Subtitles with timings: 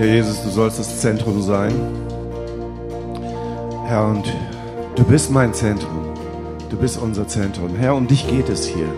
[0.00, 1.74] Ja, Jesus, du sollst das Zentrum sein.
[3.84, 4.34] Herr, und
[4.96, 6.14] du bist mein Zentrum.
[6.70, 7.76] Du bist unser Zentrum.
[7.76, 8.88] Herr, um dich geht es hier.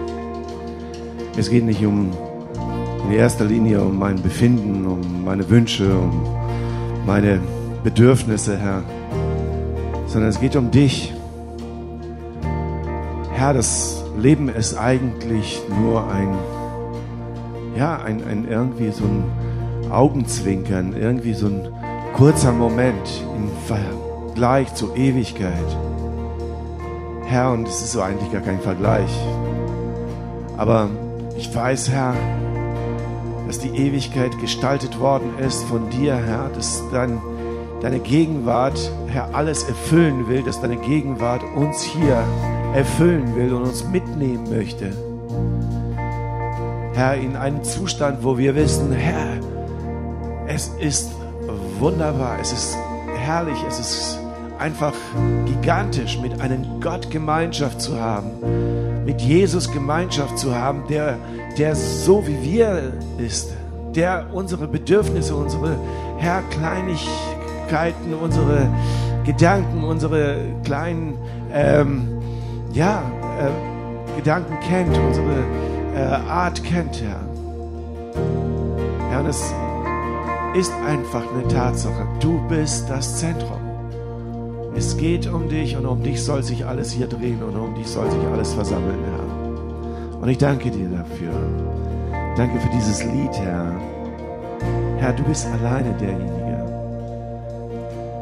[1.36, 2.12] Es geht nicht um
[3.04, 6.24] in erster Linie um mein Befinden, um meine Wünsche, um
[7.04, 7.40] meine
[7.82, 8.84] Bedürfnisse, Herr,
[10.06, 11.12] sondern es geht um dich.
[13.32, 16.28] Herr, das Leben ist eigentlich nur ein,
[17.76, 19.24] ja, ein, ein irgendwie so ein
[19.92, 21.68] Augenzwinkern, irgendwie so ein
[22.14, 25.76] kurzer Moment im Vergleich zur Ewigkeit.
[27.26, 29.10] Herr, und es ist so eigentlich gar kein Vergleich.
[30.56, 30.90] Aber
[31.36, 32.14] ich weiß, Herr,
[33.46, 37.20] dass die Ewigkeit gestaltet worden ist von dir, Herr, dass dein,
[37.80, 38.78] deine Gegenwart,
[39.08, 42.22] Herr, alles erfüllen will, dass deine Gegenwart uns hier
[42.74, 44.92] erfüllen will und uns mitnehmen möchte.
[46.94, 49.51] Herr, in einen Zustand, wo wir wissen, Herr,
[50.54, 51.10] es ist
[51.78, 52.76] wunderbar, es ist
[53.16, 54.18] herrlich, es ist
[54.58, 54.92] einfach
[55.46, 58.30] gigantisch, mit einem Gott Gemeinschaft zu haben,
[59.04, 61.16] mit Jesus Gemeinschaft zu haben, der,
[61.58, 63.52] der so wie wir ist,
[63.94, 65.76] der unsere Bedürfnisse, unsere
[66.18, 68.68] Herr Kleinigkeiten, unsere
[69.24, 71.16] Gedanken, unsere kleinen
[71.52, 72.08] ähm,
[72.72, 73.02] ja,
[73.40, 75.44] äh, Gedanken kennt, unsere
[75.94, 77.20] äh, Art kennt, Herr.
[79.10, 79.52] Ja, und es
[80.54, 82.06] ist einfach eine Tatsache.
[82.20, 83.60] Du bist das Zentrum.
[84.74, 87.86] Es geht um dich und um dich soll sich alles hier drehen und um dich
[87.86, 90.20] soll sich alles versammeln, Herr.
[90.20, 91.32] Und ich danke dir dafür.
[92.36, 93.74] Danke für dieses Lied, Herr.
[94.98, 96.64] Herr, du bist alleine derjenige,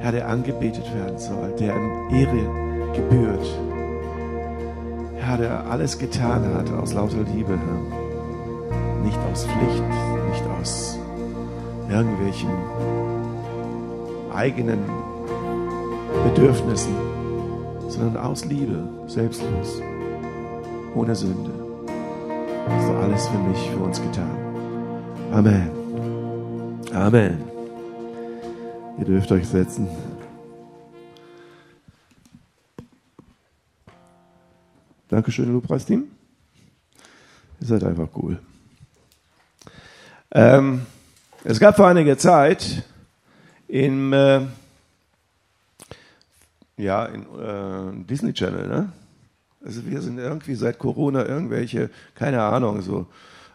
[0.00, 3.46] Herr, der angebetet werden soll, der in Ehre gebührt.
[5.16, 9.04] Herr, der alles getan hat aus lauter Liebe, Herr.
[9.04, 9.84] Nicht aus Pflicht,
[10.30, 10.99] nicht aus
[11.90, 12.50] irgendwelchen
[14.32, 14.80] eigenen
[16.24, 16.94] Bedürfnissen,
[17.88, 19.82] sondern aus Liebe, selbstlos,
[20.94, 21.50] ohne Sünde.
[22.68, 24.30] Hast du alles für mich, für uns getan.
[25.32, 25.70] Amen.
[26.94, 27.38] Amen.
[28.98, 29.88] Ihr dürft euch setzen.
[35.08, 36.04] Dankeschön, Lobpreisteam.
[37.60, 38.38] Ihr seid einfach cool.
[40.32, 40.86] Ähm,
[41.44, 42.82] es gab vor einiger Zeit
[43.68, 44.40] im äh,
[46.76, 48.92] ja, in äh, Disney Channel, ne?
[49.64, 53.06] Also wir sind irgendwie seit Corona irgendwelche, keine Ahnung, so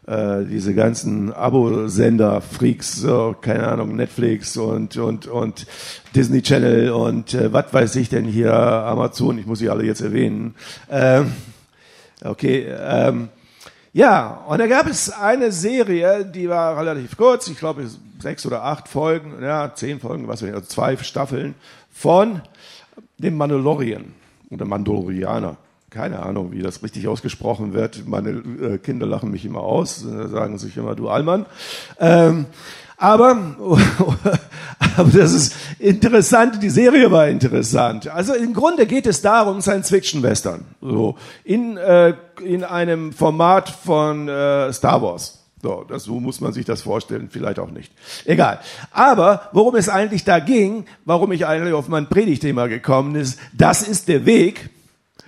[0.06, 5.66] äh, diese ganzen Abo-Sender-Freaks, so, keine Ahnung, Netflix und, und, und
[6.16, 10.02] Disney Channel und äh, was weiß ich denn hier, Amazon, ich muss sie alle jetzt
[10.02, 10.54] erwähnen.
[10.92, 11.32] Ähm,
[12.24, 13.30] okay, ähm,
[13.96, 17.90] ja, und da gab es eine Serie, die war relativ kurz, ich glaube
[18.20, 21.56] sechs oder acht Folgen, ja, zehn Folgen, was weiß ich, also zwei Staffeln
[21.94, 22.42] von
[23.20, 24.14] dem Mandalorian
[24.50, 25.56] oder Mandalorianer.
[25.92, 28.06] Keine Ahnung, wie das richtig ausgesprochen wird.
[28.06, 31.46] Meine äh, Kinder lachen mich immer aus, äh, sagen sich immer, du Allmann.
[31.98, 32.48] Ähm,
[32.98, 33.56] aber,
[34.98, 38.08] aber das ist interessant, die Serie war interessant.
[38.08, 40.66] Also im Grunde geht es darum, Science-Fiction-Western.
[40.82, 42.14] So, in, äh,
[42.44, 45.46] in einem Format von äh, Star Wars.
[45.62, 47.92] So, das, so muss man sich das vorstellen, vielleicht auch nicht.
[48.26, 48.60] Egal.
[48.92, 53.82] Aber worum es eigentlich da ging, warum ich eigentlich auf mein Predigtthema gekommen ist, das
[53.82, 54.70] ist der Weg,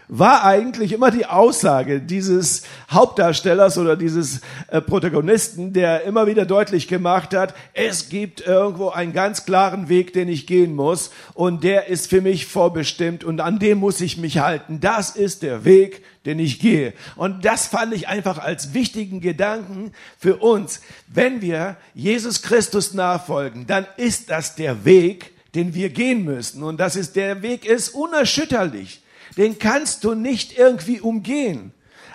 [0.08, 6.88] war eigentlich immer die Aussage dieses Hauptdarstellers oder dieses äh, Protagonisten, der immer wieder deutlich
[6.88, 11.88] gemacht hat, es gibt irgendwo einen ganz klaren Weg, den ich gehen muss und der
[11.88, 14.80] ist für mich vorbestimmt und an dem muss ich mich halten.
[14.80, 16.94] Das ist der Weg, den ich gehe.
[17.16, 20.82] Und das fand ich einfach als wichtigen Gedanken für uns.
[21.08, 26.64] Wenn wir Jesus Christus nachfolgen, dann ist das der Weg, den wir gehen müssen.
[26.64, 29.02] Und das ist, der Weg ist unerschütterlich
[29.38, 31.72] den kannst du nicht irgendwie umgehen.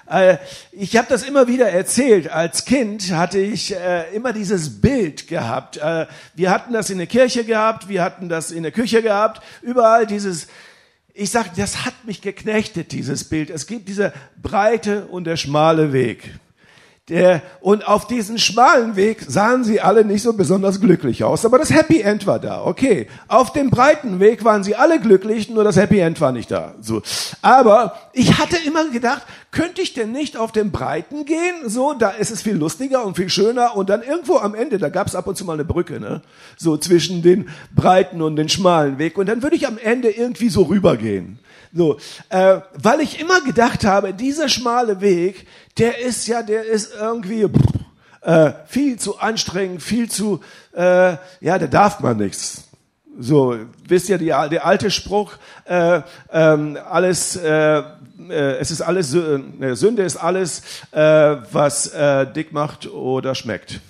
[0.07, 0.39] Äh,
[0.73, 2.31] ich habe das immer wieder erzählt.
[2.31, 5.79] Als Kind hatte ich äh, immer dieses Bild gehabt.
[5.79, 9.43] Äh, wir hatten das in der Kirche gehabt, wir hatten das in der Küche gehabt,
[9.63, 10.49] überall dieses.
[11.15, 13.51] Ich sage, das hat mich geknechtet, dieses Bild.
[13.51, 16.31] Es gibt dieser breite und der schmale Weg.
[17.61, 21.73] Und auf diesen schmalen Weg sahen sie alle nicht so besonders glücklich aus, aber das
[21.73, 23.09] Happy End war da, okay.
[23.29, 26.75] Auf dem breiten Weg waren sie alle glücklich, nur das Happy End war nicht da.
[26.81, 27.03] So.
[27.41, 31.69] Aber ich hatte immer gedacht, könnte ich denn nicht auf dem breiten gehen?
[31.69, 34.89] So, da ist es viel lustiger und viel schöner und dann irgendwo am Ende, da
[34.89, 36.23] gab es ab und zu mal eine Brücke, ne?
[36.57, 40.49] So zwischen den breiten und den schmalen Weg und dann würde ich am Ende irgendwie
[40.49, 41.39] so rübergehen.
[41.75, 41.99] So,
[42.29, 45.47] äh, weil ich immer gedacht habe, dieser schmale Weg,
[45.79, 47.49] der ist ja, der ist irgendwie,
[48.21, 50.41] äh, viel zu anstrengend, viel zu,
[50.75, 52.65] äh, ja, da darf man nichts.
[53.19, 55.33] So, wisst ihr, die, der alte Spruch,
[55.65, 57.83] äh, ähm, alles, äh, äh,
[58.59, 63.81] es ist alles, äh, Sünde ist alles, äh, was äh, dick macht oder schmeckt.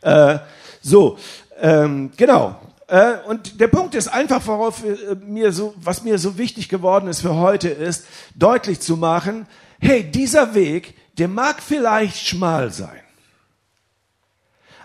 [0.00, 0.38] Äh,
[0.80, 1.18] so,
[1.60, 2.56] ähm, genau.
[2.92, 7.08] Äh, und der Punkt ist einfach, worauf äh, mir so, was mir so wichtig geworden
[7.08, 8.04] ist für heute, ist
[8.34, 9.46] deutlich zu machen:
[9.80, 13.02] Hey, dieser Weg, der mag vielleicht schmal sein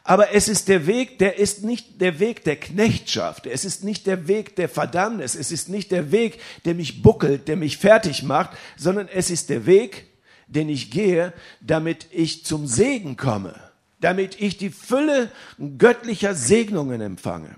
[0.08, 4.08] aber es ist der Weg, der ist nicht der Weg der Knechtschaft, es ist nicht
[4.08, 8.24] der Weg der Verdammnis, es ist nicht der Weg, der mich buckelt, der mich fertig
[8.24, 10.08] macht, sondern es ist der Weg,
[10.48, 13.54] den ich gehe, damit ich zum Segen komme,
[14.00, 15.30] damit ich die Fülle
[15.78, 17.58] göttlicher Segnungen empfange.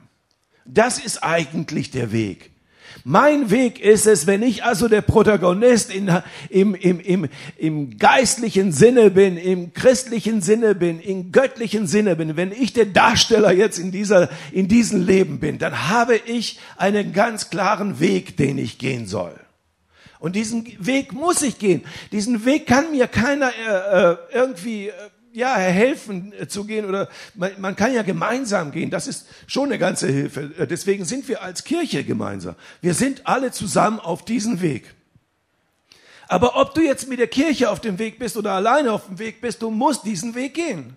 [0.72, 2.52] Das ist eigentlich der Weg.
[3.04, 6.12] Mein Weg ist es, wenn ich also der Protagonist in,
[6.50, 12.36] im, im, im, im geistlichen Sinne bin, im christlichen Sinne bin, im göttlichen Sinne bin,
[12.36, 17.14] wenn ich der Darsteller jetzt in, dieser, in diesem Leben bin, dann habe ich einen
[17.14, 19.34] ganz klaren Weg, den ich gehen soll.
[20.20, 21.84] Und diesen Weg muss ich gehen.
[22.12, 24.92] Diesen Weg kann mir keiner äh, äh irgendwie äh,
[25.34, 28.90] ja, helfen äh, zu gehen oder man, man kann ja gemeinsam gehen.
[28.90, 30.52] Das ist schon eine ganze Hilfe.
[30.58, 32.56] Äh, deswegen sind wir als Kirche gemeinsam.
[32.82, 34.96] Wir sind alle zusammen auf diesem Weg.
[36.28, 39.18] Aber ob du jetzt mit der Kirche auf dem Weg bist oder alleine auf dem
[39.18, 40.96] Weg bist, du musst diesen Weg gehen.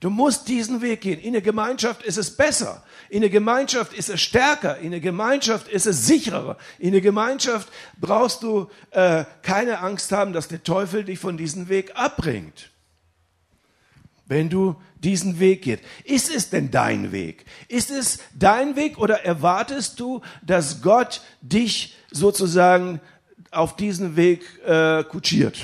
[0.00, 1.20] Du musst diesen Weg gehen.
[1.20, 2.82] In der Gemeinschaft ist es besser.
[3.08, 4.78] In der Gemeinschaft ist es stärker.
[4.78, 6.58] In der Gemeinschaft ist es sicherer.
[6.78, 7.68] In der Gemeinschaft
[8.00, 12.71] brauchst du äh, keine Angst haben, dass der Teufel dich von diesem Weg abbringt
[14.26, 15.82] wenn du diesen Weg gehst.
[16.04, 17.44] Ist es denn dein Weg?
[17.68, 23.00] Ist es dein Weg oder erwartest du, dass Gott dich sozusagen
[23.50, 25.58] auf diesen Weg äh, kutschiert?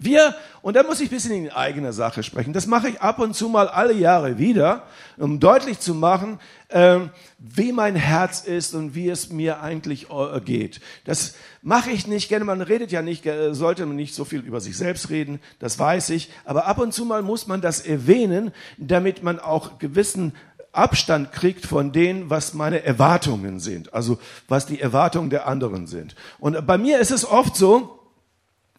[0.00, 3.18] Wir, und da muss ich ein bisschen in eigener Sache sprechen, das mache ich ab
[3.18, 4.84] und zu mal alle Jahre wieder,
[5.16, 7.00] um deutlich zu machen, äh,
[7.40, 10.80] wie mein Herz ist und wie es mir eigentlich äh, geht.
[11.04, 14.40] Das mache ich nicht gerne, man redet ja nicht, äh, sollte man nicht so viel
[14.40, 17.80] über sich selbst reden, das weiß ich, aber ab und zu mal muss man das
[17.80, 20.32] erwähnen, damit man auch gewissen
[20.70, 26.14] Abstand kriegt von dem, was meine Erwartungen sind, also was die Erwartungen der anderen sind.
[26.38, 27.97] Und bei mir ist es oft so,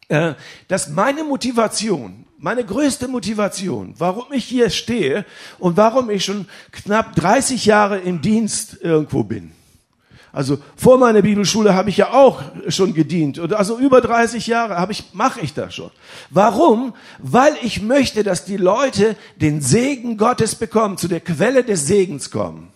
[0.10, 0.34] äh,
[0.68, 5.26] dass meine Motivation, meine größte Motivation, warum ich hier stehe
[5.60, 9.52] und warum ich schon knapp 30 Jahre im Dienst irgendwo bin.
[10.32, 13.40] Also vor meiner Bibelschule habe ich ja auch schon gedient.
[13.52, 15.92] Also über 30 Jahre habe ich, mache ich das schon.
[16.30, 16.94] Warum?
[17.18, 22.30] Weil ich möchte, dass die Leute den Segen Gottes bekommen, zu der Quelle des Segens
[22.30, 22.72] kommen.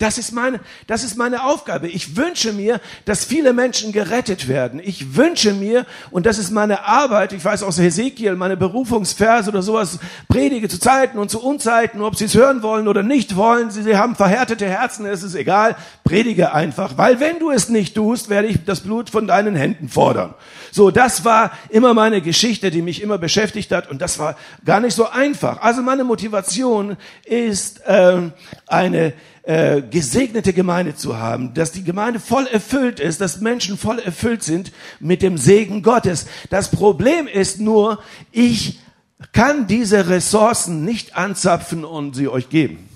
[0.00, 1.86] Das ist meine, das ist meine Aufgabe.
[1.86, 4.80] Ich wünsche mir, dass viele Menschen gerettet werden.
[4.82, 9.60] Ich wünsche mir, und das ist meine Arbeit, ich weiß aus Hesekiel, meine Berufungsverse oder
[9.60, 13.70] sowas, predige zu Zeiten und zu Unzeiten, ob sie es hören wollen oder nicht wollen.
[13.70, 15.76] Sie, sie haben verhärtete Herzen, es ist egal.
[16.02, 19.90] Predige einfach, weil wenn du es nicht tust, werde ich das Blut von deinen Händen
[19.90, 20.32] fordern.
[20.72, 24.80] So, das war immer meine Geschichte, die mich immer beschäftigt hat und das war gar
[24.80, 25.60] nicht so einfach.
[25.60, 28.32] Also meine Motivation ist ähm,
[28.66, 29.12] eine
[29.42, 34.42] äh, gesegnete Gemeinde zu haben, dass die Gemeinde voll erfüllt ist, dass Menschen voll erfüllt
[34.42, 36.26] sind mit dem Segen Gottes.
[36.50, 38.02] Das Problem ist nur,
[38.32, 38.80] ich
[39.32, 42.88] kann diese Ressourcen nicht anzapfen und sie euch geben.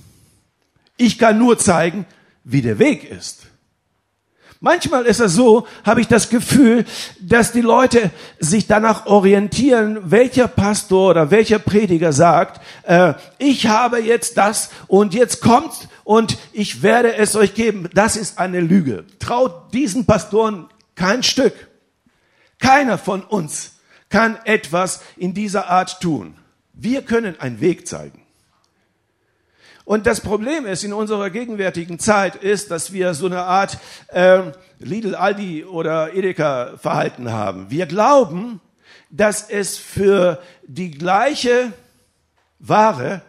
[0.96, 2.06] Ich kann nur zeigen,
[2.44, 3.46] wie der Weg ist.
[4.60, 6.86] Manchmal ist es so, habe ich das Gefühl,
[7.20, 14.00] dass die Leute sich danach orientieren, welcher Pastor oder welcher Prediger sagt, äh, ich habe
[14.00, 17.88] jetzt das und jetzt kommt und ich werde es euch geben.
[17.94, 19.04] Das ist eine Lüge.
[19.18, 21.54] Traut diesen Pastoren kein Stück.
[22.58, 23.72] Keiner von uns
[24.10, 26.36] kann etwas in dieser Art tun.
[26.72, 28.20] Wir können einen Weg zeigen.
[29.84, 34.52] Und das Problem ist in unserer gegenwärtigen Zeit ist, dass wir so eine Art äh,
[34.78, 37.70] Lidl, Aldi oder Edeka Verhalten haben.
[37.70, 38.60] Wir glauben,
[39.10, 41.72] dass es für die gleiche
[42.58, 43.20] Ware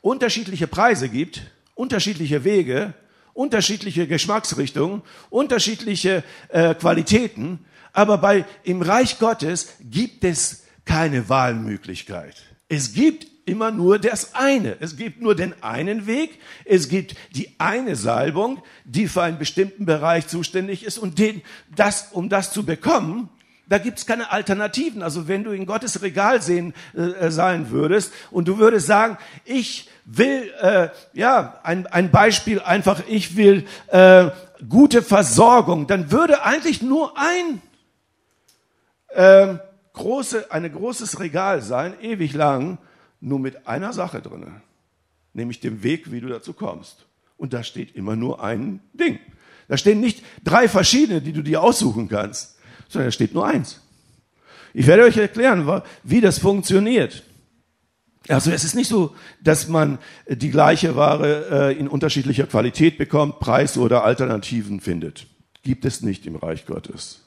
[0.00, 1.42] unterschiedliche Preise gibt,
[1.82, 2.94] unterschiedliche Wege,
[3.34, 7.58] unterschiedliche Geschmacksrichtungen, unterschiedliche äh, Qualitäten.
[7.92, 12.36] Aber bei im Reich Gottes gibt es keine Wahlmöglichkeit.
[12.68, 14.76] Es gibt immer nur das eine.
[14.78, 16.38] Es gibt nur den einen Weg.
[16.64, 20.98] Es gibt die eine Salbung, die für einen bestimmten Bereich zuständig ist.
[20.98, 21.42] Und den,
[21.74, 23.28] das, um das zu bekommen,
[23.72, 25.02] da gibt's keine Alternativen.
[25.02, 29.88] Also wenn du in Gottes Regal sehen äh, sein würdest und du würdest sagen, ich
[30.04, 34.28] will, äh, ja, ein, ein Beispiel einfach, ich will äh,
[34.68, 37.62] gute Versorgung, dann würde eigentlich nur ein
[39.08, 39.54] äh,
[39.94, 42.76] große, ein großes Regal sein, ewig lang,
[43.22, 44.60] nur mit einer Sache drin,
[45.32, 47.06] nämlich dem Weg, wie du dazu kommst.
[47.38, 49.18] Und da steht immer nur ein Ding.
[49.68, 52.58] Da stehen nicht drei verschiedene, die du dir aussuchen kannst,
[52.92, 53.80] sondern da steht nur eins.
[54.74, 57.24] Ich werde euch erklären, wie das funktioniert.
[58.28, 63.40] Also es ist nicht so, dass man die gleiche Ware äh, in unterschiedlicher Qualität bekommt,
[63.40, 65.26] Preis oder Alternativen findet.
[65.62, 67.20] Gibt es nicht im Reich Gottes.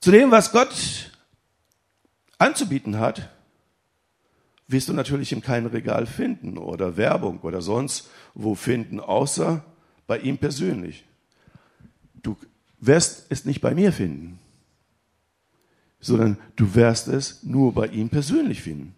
[0.00, 1.10] Zu dem, was Gott
[2.38, 3.30] anzubieten hat,
[4.66, 9.64] wirst du natürlich in keinem Regal finden oder Werbung oder sonst wo finden, außer
[10.06, 11.04] bei ihm persönlich.
[12.22, 12.36] Du
[12.80, 14.38] wirst es nicht bei mir finden
[16.02, 18.94] sondern du wirst es nur bei ihm persönlich finden.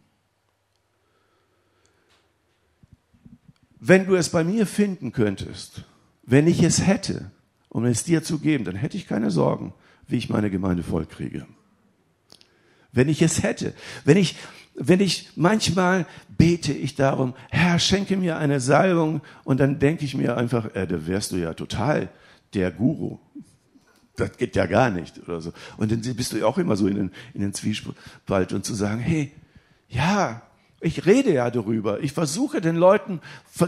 [3.79, 5.85] Wenn du es bei mir finden könntest,
[6.23, 7.31] wenn ich es hätte,
[7.69, 9.75] um es dir zu geben, dann hätte ich keine Sorgen,
[10.09, 11.47] wie ich meine Gemeinde vollkriege.
[12.93, 13.75] Wenn ich es hätte,
[14.07, 14.37] wenn ich,
[14.75, 16.07] wenn ich manchmal
[16.39, 20.87] bete ich darum, Herr, schenke mir eine Salbung und dann denke ich mir einfach, äh,
[20.87, 22.09] da wärst du ja total
[22.55, 23.19] der Guru
[24.17, 25.53] das geht ja gar nicht oder so.
[25.77, 28.75] Und dann bist du ja auch immer so in den, in den Zwiespalt und zu
[28.75, 29.33] sagen, hey,
[29.89, 30.43] ja,
[30.81, 32.01] ich rede ja darüber.
[32.01, 33.21] Ich versuche den Leuten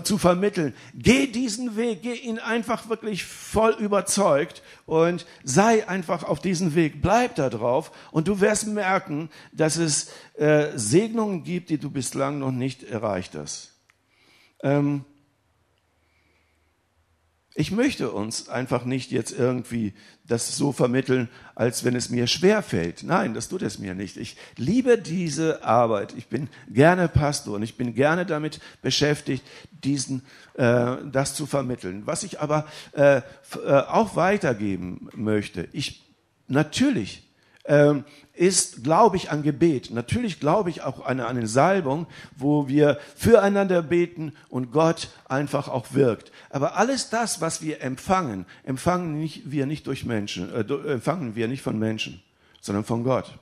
[0.05, 0.75] zu vermitteln.
[0.95, 7.01] Geh diesen Weg, geh ihn einfach wirklich voll überzeugt und sei einfach auf diesem Weg.
[7.01, 12.39] Bleib da drauf und du wirst merken, dass es äh, Segnungen gibt, die du bislang
[12.39, 13.73] noch nicht erreicht hast.
[14.63, 15.05] Ähm,
[17.59, 19.95] ich möchte uns einfach nicht jetzt irgendwie
[20.27, 23.03] das so vermitteln, als wenn es mir schwer fällt.
[23.03, 24.19] Nein, das tut es mir nicht.
[24.19, 26.15] Ich liebe diese Arbeit.
[26.19, 29.43] Ich bin gerne Pastor und ich bin gerne damit beschäftigt,
[29.83, 30.21] diesen,
[30.55, 32.03] äh, das zu vermitteln.
[32.05, 33.23] Was ich aber äh, äh,
[33.89, 36.05] auch weitergeben möchte, ich
[36.49, 37.26] natürlich
[37.67, 38.05] ähm,
[38.35, 39.91] ist, glaube ich, an Gebet.
[39.91, 42.07] Natürlich glaube ich auch an eine Salbung,
[42.37, 46.33] wo wir füreinander beten und Gott einfach auch wirkt.
[46.51, 51.49] Aber alles das, was wir empfangen, empfangen nicht, wir nicht durch Menschen, äh, empfangen wir
[51.49, 52.23] nicht von Menschen,
[52.61, 53.39] sondern von Gott.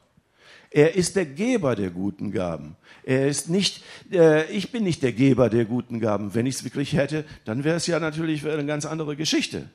[0.70, 2.76] Er ist der Geber der guten Gaben.
[3.04, 6.34] Er ist nicht, äh, ich bin nicht der Geber der guten Gaben.
[6.34, 9.70] Wenn ich es wirklich hätte, dann wäre es ja natürlich eine ganz andere Geschichte.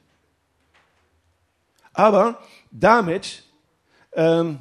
[1.93, 2.41] Aber
[2.71, 3.43] damit
[4.13, 4.59] ähm,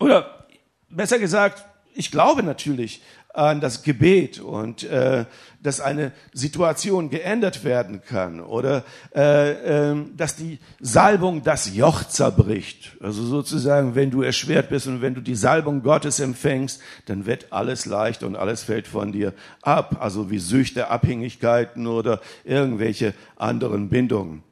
[0.00, 0.46] oder
[0.88, 3.02] besser gesagt, ich glaube natürlich
[3.34, 5.24] an das Gebet und äh,
[5.60, 8.84] dass eine Situation geändert werden kann oder
[9.14, 12.96] äh, äh, dass die Salbung das Joch zerbricht.
[13.00, 17.52] Also sozusagen, wenn du erschwert bist und wenn du die Salbung Gottes empfängst, dann wird
[17.52, 19.32] alles leicht und alles fällt von dir
[19.62, 19.96] ab.
[19.98, 24.44] Also wie Süchte, Abhängigkeiten oder irgendwelche anderen Bindungen.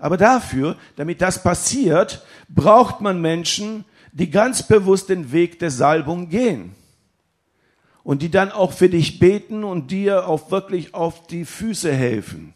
[0.00, 6.30] Aber dafür, damit das passiert, braucht man Menschen, die ganz bewusst den Weg der Salbung
[6.30, 6.74] gehen.
[8.02, 12.54] Und die dann auch für dich beten und dir auch wirklich auf die Füße helfen.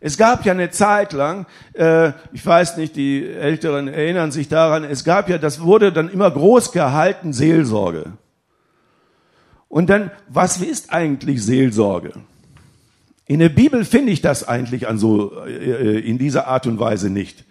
[0.00, 4.84] Es gab ja eine Zeit lang, äh, ich weiß nicht, die Älteren erinnern sich daran,
[4.84, 8.12] es gab ja, das wurde dann immer groß gehalten, Seelsorge.
[9.68, 12.14] Und dann, was ist eigentlich Seelsorge?
[13.26, 17.08] In der Bibel finde ich das eigentlich an so, äh, in dieser Art und Weise
[17.08, 17.44] nicht.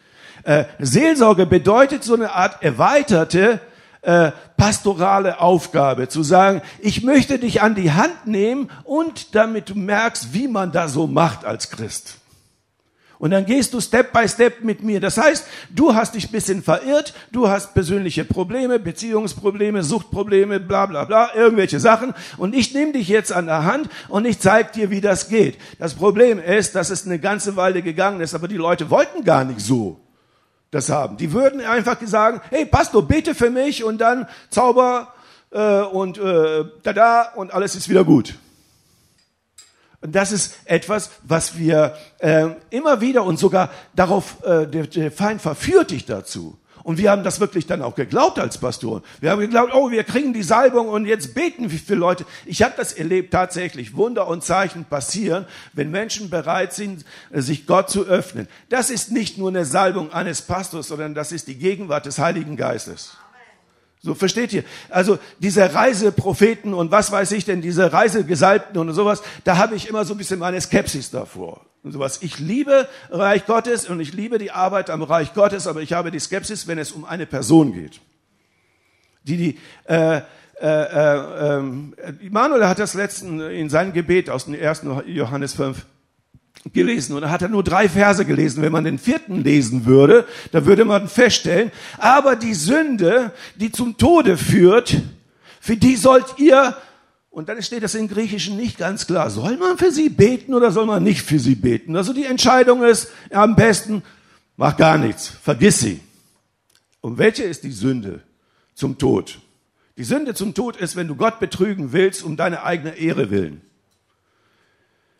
[0.43, 3.59] Äh, Seelsorge bedeutet so eine Art erweiterte
[4.01, 9.75] äh, pastorale Aufgabe, zu sagen, ich möchte dich an die Hand nehmen und damit du
[9.75, 12.17] merkst, wie man da so macht als Christ.
[13.23, 14.99] Und dann gehst du Step by Step mit mir.
[14.99, 21.05] Das heißt, du hast dich bisschen verirrt, du hast persönliche Probleme, Beziehungsprobleme, Suchtprobleme, bla bla
[21.05, 22.13] bla, irgendwelche Sachen.
[22.35, 25.57] Und ich nehme dich jetzt an der Hand und ich zeige dir, wie das geht.
[25.79, 29.45] Das Problem ist, dass es eine ganze Weile gegangen ist, aber die Leute wollten gar
[29.45, 30.01] nicht so
[30.71, 31.15] das haben.
[31.15, 35.13] Die würden einfach sagen, hey Pastor, bete für mich und dann Zauber
[35.51, 38.35] äh, und äh, da und alles ist wieder gut.
[40.03, 45.11] Und das ist etwas, was wir äh, immer wieder und sogar darauf, äh, der, der
[45.13, 46.59] Feind verführt dich dazu.
[46.83, 49.01] Und wir haben das wirklich dann auch geglaubt als Pastoren.
[49.21, 52.25] Wir haben geglaubt, oh, wir kriegen die Salbung und jetzt beten wir für Leute.
[52.45, 53.95] Ich habe das erlebt tatsächlich.
[53.95, 58.49] Wunder und Zeichen passieren, wenn Menschen bereit sind, sich Gott zu öffnen.
[58.67, 62.57] Das ist nicht nur eine Salbung eines Pastors, sondern das ist die Gegenwart des Heiligen
[62.57, 63.15] Geistes.
[64.05, 64.65] So versteht ihr?
[64.89, 69.87] Also diese Reisepropheten und was weiß ich denn, diese Reisegesalbten und sowas, da habe ich
[69.87, 71.61] immer so ein bisschen meine Skepsis davor.
[71.83, 72.19] Und sowas.
[72.21, 76.11] Ich liebe Reich Gottes und ich liebe die Arbeit am Reich Gottes, aber ich habe
[76.11, 78.01] die Skepsis, wenn es um eine Person geht.
[79.23, 80.21] Die die äh, äh,
[80.61, 85.85] äh, äh, Manuel hat das letzten in seinem Gebet aus dem ersten Johannes 5
[86.71, 88.61] gelesen und er hat er nur drei Verse gelesen.
[88.61, 93.97] Wenn man den vierten lesen würde, dann würde man feststellen, aber die Sünde, die zum
[93.97, 95.01] Tode führt,
[95.59, 96.75] für die sollt ihr,
[97.29, 100.71] und dann steht das im Griechischen nicht ganz klar, soll man für sie beten oder
[100.71, 101.95] soll man nicht für sie beten?
[101.95, 104.03] Also die Entscheidung ist ja, am besten,
[104.55, 105.99] mach gar nichts, vergiss sie.
[107.01, 108.21] Und welche ist die Sünde
[108.75, 109.39] zum Tod?
[109.97, 113.61] Die Sünde zum Tod ist, wenn du Gott betrügen willst, um deine eigene Ehre willen.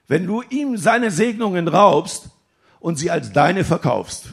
[0.08, 2.30] Wenn du ihm seine Segnungen raubst
[2.80, 4.26] und sie als deine verkaufst.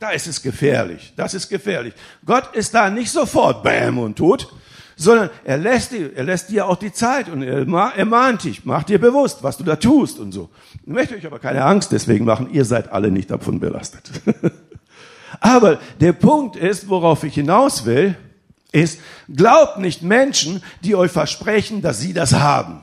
[0.00, 1.12] Da ist es gefährlich.
[1.16, 1.94] Das ist gefährlich.
[2.26, 4.52] Gott ist da nicht sofort bam und tot,
[4.96, 8.88] sondern er lässt, dir, er lässt dir auch die Zeit und er mahnt dich, macht
[8.88, 10.50] dir bewusst, was du da tust und so.
[10.84, 14.10] Ich möchte euch aber keine Angst deswegen machen, ihr seid alle nicht davon belastet.
[15.40, 18.16] aber der Punkt ist, worauf ich hinaus will,
[18.72, 18.98] ist,
[19.32, 22.81] glaubt nicht Menschen, die euch versprechen, dass sie das haben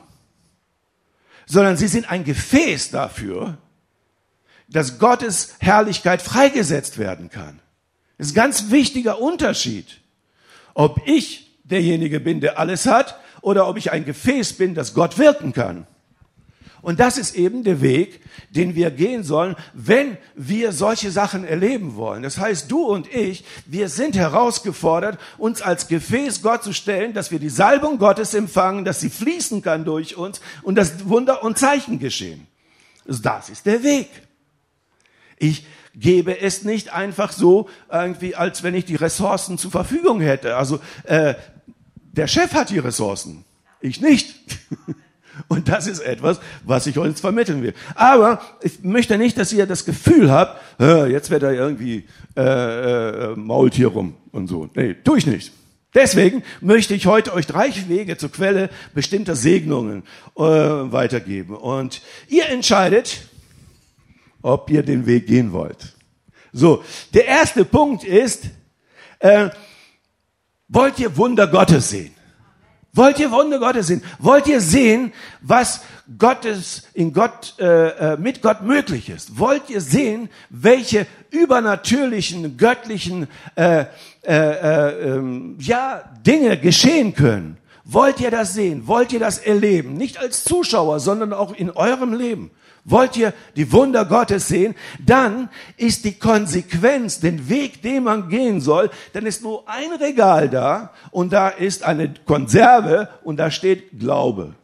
[1.50, 3.58] sondern sie sind ein Gefäß dafür,
[4.68, 7.60] dass Gottes Herrlichkeit freigesetzt werden kann.
[8.18, 10.00] Das ist ein ganz wichtiger Unterschied.
[10.76, 15.18] Ob ich derjenige bin, der alles hat, oder ob ich ein Gefäß bin, das Gott
[15.18, 15.88] wirken kann.
[16.82, 18.22] Und das ist eben der Weg,
[18.52, 22.24] den wir gehen sollen, wenn wir solche Sachen erleben wollen.
[22.24, 27.32] Das heißt, du und ich, wir sind herausgefordert, uns als Gefäß Gott zu stellen, dass
[27.32, 31.58] wir die Salbung Gottes empfangen, dass sie fließen kann durch uns und dass Wunder und
[31.58, 32.48] Zeichen geschehen.
[33.06, 34.10] Das ist der Weg.
[35.38, 40.56] Ich gebe es nicht einfach so irgendwie, als wenn ich die Ressourcen zur Verfügung hätte.
[40.56, 41.36] Also äh,
[42.12, 43.46] der Chef hat die Ressourcen,
[43.82, 44.36] ich nicht.
[45.48, 47.74] Und das ist etwas, was ich uns vermitteln will.
[47.96, 52.06] Aber ich möchte nicht, dass ihr das Gefühl habt, jetzt wird er irgendwie
[52.36, 54.70] äh, äh, mault hier rum und so.
[54.76, 55.52] Nee, tue ich nicht.
[55.96, 60.04] Deswegen möchte ich heute euch drei Wege zur Quelle bestimmter Segnungen
[60.36, 61.56] äh, weitergeben.
[61.56, 63.22] Und ihr entscheidet,
[64.42, 65.96] ob ihr den Weg gehen wollt.
[66.52, 68.46] So, der erste Punkt ist,
[69.20, 69.50] äh,
[70.68, 72.14] wollt ihr Wunder Gottes sehen?
[72.94, 74.02] Wollt ihr Wunder Gottes sehen?
[74.18, 75.82] Wollt ihr sehen, was
[76.18, 79.38] Gottes in Gott äh, äh, mit Gott möglich ist?
[79.38, 83.86] Wollt ihr sehen, welche übernatürlichen göttlichen äh, äh,
[84.26, 87.58] äh, ähm, ja Dinge geschehen können?
[87.84, 88.88] Wollt ihr das sehen?
[88.88, 89.94] Wollt ihr das erleben?
[89.94, 92.50] Nicht als Zuschauer, sondern auch in eurem Leben.
[92.86, 94.76] Wollt ihr die Wunder Gottes sehen?
[95.06, 100.50] Dann ist die Konsequenz, den Weg, den man gehen soll, dann ist nur ein Regal
[100.50, 104.56] da und da ist eine Konserve und da steht Glaube.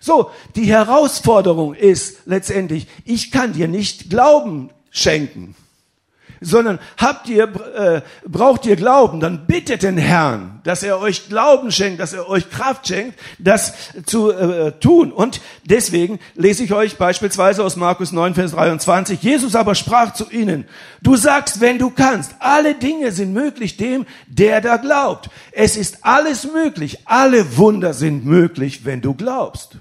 [0.00, 5.54] So, die Herausforderung ist letztendlich, ich kann dir nicht Glauben schenken
[6.40, 11.72] sondern habt ihr, äh, braucht ihr Glauben, dann bittet den Herrn, dass er euch Glauben
[11.72, 13.74] schenkt, dass er euch Kraft schenkt, das
[14.06, 15.12] zu äh, tun.
[15.12, 19.22] Und deswegen lese ich euch beispielsweise aus Markus 9, Vers 23.
[19.22, 20.66] Jesus aber sprach zu ihnen,
[21.02, 25.30] du sagst, wenn du kannst, alle Dinge sind möglich dem, der da glaubt.
[25.52, 29.78] Es ist alles möglich, alle Wunder sind möglich, wenn du glaubst.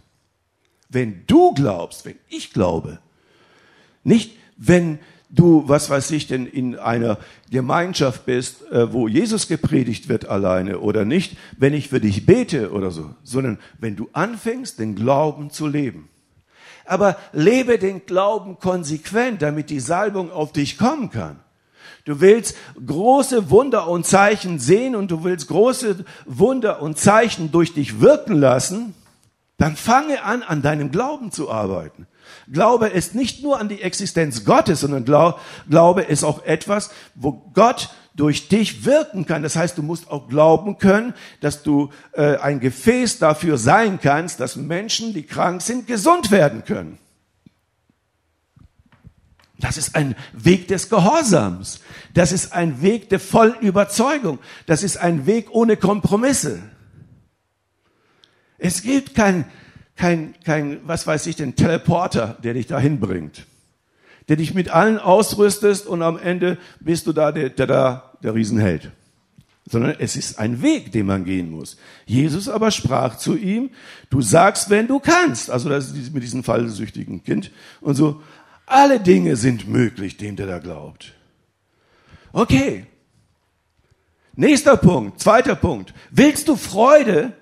[0.89, 2.99] Wenn du glaubst, wenn ich glaube.
[4.03, 7.17] Nicht, wenn du, was weiß ich denn, in einer
[7.49, 12.71] Gemeinschaft bist, äh, wo Jesus gepredigt wird alleine oder nicht, wenn ich für dich bete
[12.71, 16.09] oder so, sondern wenn du anfängst, den Glauben zu leben.
[16.85, 21.39] Aber lebe den Glauben konsequent, damit die Salbung auf dich kommen kann.
[22.05, 27.73] Du willst große Wunder und Zeichen sehen und du willst große Wunder und Zeichen durch
[27.73, 28.93] dich wirken lassen,
[29.57, 32.07] dann fange an, an deinem Glauben zu arbeiten.
[32.51, 35.05] Glaube ist nicht nur an die Existenz Gottes, sondern
[35.69, 39.43] Glaube ist auch etwas, wo Gott durch dich wirken kann.
[39.43, 44.39] Das heißt, du musst auch glauben können, dass du äh, ein Gefäß dafür sein kannst,
[44.39, 46.97] dass Menschen, die krank sind, gesund werden können.
[49.59, 51.79] Das ist ein Weg des Gehorsams.
[52.13, 54.39] Das ist ein Weg der vollen Überzeugung.
[54.65, 56.61] Das ist ein Weg ohne Kompromisse.
[58.59, 59.45] Es gibt kein
[59.97, 63.45] kein, kein, was weiß ich, den Teleporter, der dich dahin bringt.
[64.29, 68.35] Der dich mit allen ausrüstest und am Ende bist du da der, der, der, der
[68.35, 68.91] Riesenheld.
[69.69, 71.77] Sondern es ist ein Weg, den man gehen muss.
[72.05, 73.71] Jesus aber sprach zu ihm,
[74.09, 75.49] du sagst, wenn du kannst.
[75.49, 77.51] Also das ist mit diesem fallsüchtigen Kind.
[77.81, 78.21] Und so,
[78.65, 81.13] alle Dinge sind möglich, dem der da glaubt.
[82.31, 82.85] Okay.
[84.35, 85.93] Nächster Punkt, zweiter Punkt.
[86.11, 87.33] Willst du Freude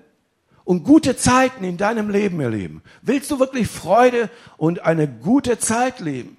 [0.66, 2.82] und gute Zeiten in deinem Leben erleben?
[3.00, 6.36] Willst du wirklich Freude und eine gute Zeit leben?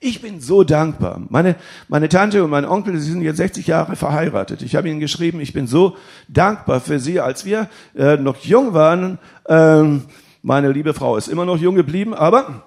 [0.00, 1.22] Ich bin so dankbar.
[1.28, 1.54] Meine,
[1.86, 4.62] meine Tante und mein Onkel, sie sind jetzt 60 Jahre verheiratet.
[4.62, 7.20] Ich habe ihnen geschrieben, ich bin so dankbar für sie.
[7.20, 10.02] Als wir äh, noch jung waren, ähm,
[10.46, 12.64] Meine liebe Frau ist immer noch jung geblieben, aber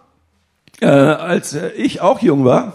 [0.82, 2.74] äh, als äh, ich auch jung war,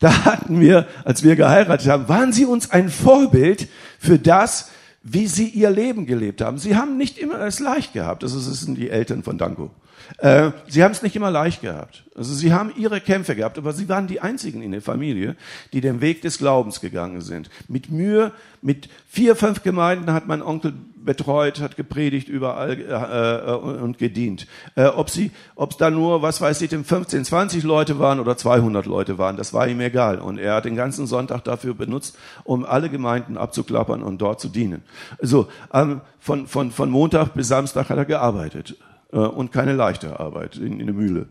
[0.00, 3.68] da hatten wir, als wir geheiratet haben, waren sie uns ein Vorbild
[4.00, 4.72] für das,
[5.08, 6.58] wie sie ihr Leben gelebt haben.
[6.58, 8.24] Sie haben nicht immer es leicht gehabt.
[8.24, 9.70] Das sind die Eltern von Danko.
[10.18, 12.04] Äh, sie haben es nicht immer leicht gehabt.
[12.14, 15.36] Also sie haben ihre Kämpfe gehabt, aber sie waren die einzigen in der Familie,
[15.72, 17.50] die den Weg des Glaubens gegangen sind.
[17.68, 20.72] Mit Mühe, mit vier, fünf Gemeinden hat mein Onkel
[21.06, 24.46] betreut, hat gepredigt überall äh, äh, und gedient.
[24.74, 28.36] Äh, ob sie, ob es da nur, was weiß ich, 15, 20 Leute waren oder
[28.36, 30.18] 200 Leute waren, das war ihm egal.
[30.18, 34.48] Und er hat den ganzen Sonntag dafür benutzt, um alle Gemeinden abzuklappern und dort zu
[34.48, 34.82] dienen.
[35.20, 38.76] So, ähm, von, von, von Montag bis Samstag hat er gearbeitet
[39.12, 41.28] äh, und keine leichte Arbeit in, in der Mühle.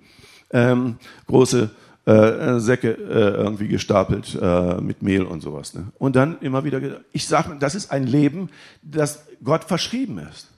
[0.52, 1.70] Ähm, große
[2.06, 5.74] äh, Säcke äh, irgendwie gestapelt äh, mit Mehl und sowas.
[5.74, 5.88] Ne?
[5.98, 6.80] Und dann immer wieder,
[7.12, 8.50] ich sage, das ist ein Leben,
[8.84, 10.50] das Gott verschrieben ist.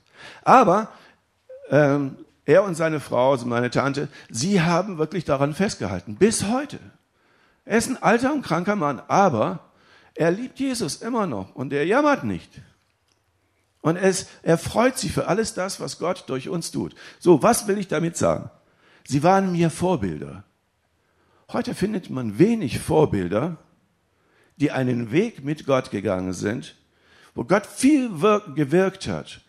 [0.43, 0.89] Aber
[1.69, 6.79] ähm, er und seine Frau, also meine Tante, sie haben wirklich daran festgehalten, bis heute.
[7.65, 9.59] Er ist ein alter und kranker Mann, aber
[10.15, 12.49] er liebt Jesus immer noch und er jammert nicht.
[13.87, 16.93] Und es, er freut sich für alles das, was Gott durch uns tut.
[17.19, 18.49] So, was will ich damit sagen?
[19.07, 20.43] Sie waren mir Vorbilder.
[21.53, 23.55] Heute findet man wenig Vorbilder,
[24.57, 26.75] die einen Weg mit Gott gegangen sind,
[27.33, 28.09] wo Gott viel
[28.55, 29.39] gewirkt hat.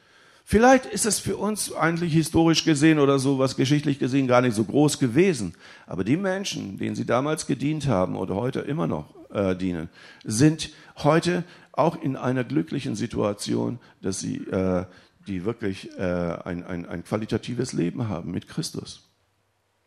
[0.45, 4.55] Vielleicht ist es für uns eigentlich historisch gesehen oder so was geschichtlich gesehen gar nicht
[4.55, 5.55] so groß gewesen.
[5.85, 9.89] Aber die Menschen, denen sie damals gedient haben oder heute immer noch äh, dienen,
[10.23, 11.43] sind heute
[11.79, 14.85] auch in einer glücklichen Situation, dass sie äh,
[15.29, 16.03] die wirklich äh,
[16.45, 19.05] ein, ein, ein qualitatives Leben haben mit Christus.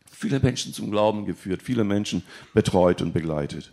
[0.10, 2.24] Viele Menschen zum Glauben geführt, viele Menschen
[2.54, 3.72] betreut und begleitet.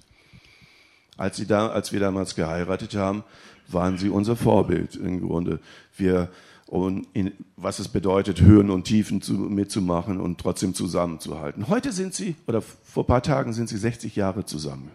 [1.17, 3.23] Als, sie da, als wir damals geheiratet haben,
[3.67, 5.61] waren sie unser Vorbild im Grunde.
[5.97, 6.31] Wir,
[6.67, 11.69] und in, was es bedeutet, Höhen und Tiefen zu, mitzumachen und trotzdem zusammenzuhalten.
[11.69, 14.91] Heute sind sie, oder vor ein paar Tagen sind sie 60 Jahre zusammen,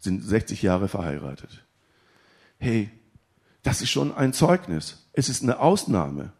[0.00, 1.64] sind 60 Jahre verheiratet
[2.64, 2.90] hey,
[3.62, 5.06] das ist schon ein Zeugnis.
[5.12, 6.32] Es ist eine Ausnahme.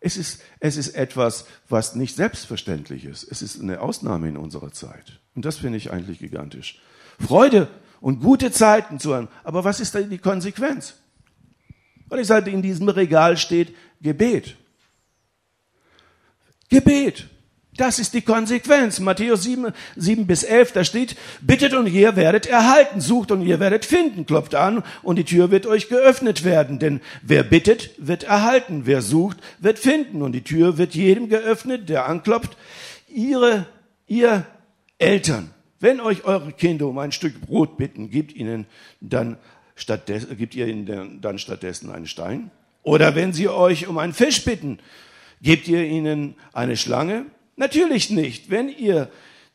[0.00, 3.22] Es ist, es ist etwas, was nicht selbstverständlich ist.
[3.22, 5.20] Es ist eine Ausnahme in unserer Zeit.
[5.36, 6.80] Und das finde ich eigentlich gigantisch.
[7.20, 7.68] Freude
[8.00, 9.28] und gute Zeiten zu haben.
[9.44, 10.94] Aber was ist da die Konsequenz?
[12.08, 14.56] Weil ich sage, in diesem Regal steht Gebet.
[16.68, 17.28] Gebet.
[17.76, 19.00] Das ist die Konsequenz.
[19.00, 23.60] Matthäus 7, 7 bis 11, da steht, bittet und ihr werdet erhalten, sucht und ihr
[23.60, 26.78] werdet finden, klopft an und die Tür wird euch geöffnet werden.
[26.78, 31.88] Denn wer bittet, wird erhalten, wer sucht, wird finden und die Tür wird jedem geöffnet,
[31.88, 32.58] der anklopft.
[33.08, 33.66] Ihre,
[34.06, 34.46] ihr
[34.98, 38.66] Eltern, wenn euch eure Kinder um ein Stück Brot bitten, gebt ihnen
[39.00, 39.38] dann
[39.76, 42.50] stattdessen, gebt ihr ihnen dann stattdessen einen Stein.
[42.82, 44.78] Oder wenn sie euch um einen Fisch bitten,
[45.40, 47.24] gebt ihr ihnen eine Schlange.
[47.56, 48.50] Natürlich nicht.
[48.50, 49.10] Wenn ihr,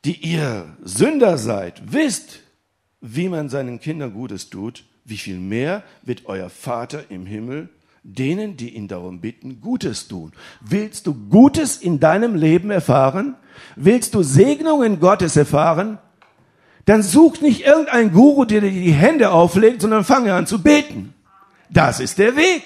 [0.05, 2.39] die ihr Sünder seid, wisst,
[3.01, 7.69] wie man seinen Kindern Gutes tut, wie viel mehr wird euer Vater im Himmel
[8.07, 10.31] denen, die ihn darum bitten, Gutes tun.
[10.61, 13.35] Willst du Gutes in deinem Leben erfahren?
[13.75, 15.99] Willst du Segnungen Gottes erfahren?
[16.85, 21.13] Dann such nicht irgendeinen Guru, der dir die Hände auflegt, sondern fange an zu beten.
[21.69, 22.63] Das ist der Weg.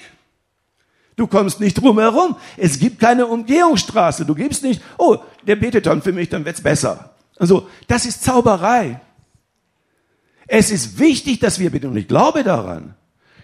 [1.16, 2.36] Du kommst nicht drum herum.
[2.56, 4.24] Es gibt keine Umgehungsstraße.
[4.24, 7.10] Du gibst nicht, oh, der betet dann für mich, dann wird's besser.
[7.38, 9.00] Also, das ist Zauberei.
[10.46, 11.88] Es ist wichtig, dass wir beten.
[11.88, 12.94] Und ich glaube daran,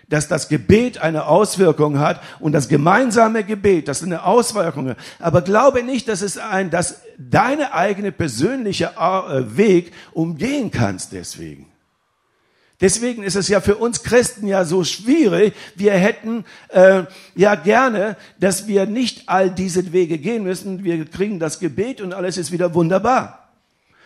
[0.08, 4.96] dass das Gebet eine Auswirkung hat und das gemeinsame Gebet, das eine Auswirkung hat.
[5.18, 11.67] Aber glaube nicht, dass es ein, dass deine eigene persönliche äh, Weg umgehen kannst deswegen.
[12.80, 15.54] Deswegen ist es ja für uns Christen ja so schwierig.
[15.74, 20.84] Wir hätten äh, ja gerne, dass wir nicht all diese Wege gehen müssen.
[20.84, 23.48] Wir kriegen das Gebet und alles ist wieder wunderbar.